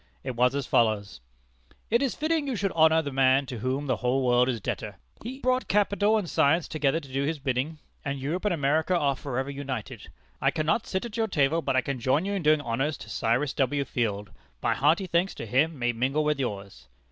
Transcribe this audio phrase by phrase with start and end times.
[0.23, 1.21] It was as follows:
[1.91, 4.95] "It is fitting you should honor the man to whom the whole world is debtor.
[5.23, 9.15] He brought capital and science together to do his bidding, and Europe and America are
[9.15, 10.09] forever united.
[10.41, 13.53] I cannot sit at your table, but I can join in doing honor to Cyrus
[13.53, 13.85] W.
[13.85, 14.31] Field.
[14.63, 16.87] My hearty thanks to him may mingle with yours."